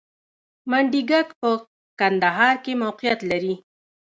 [0.69, 1.49] منډیګک په
[1.99, 3.53] کندهار کې موقعیت لري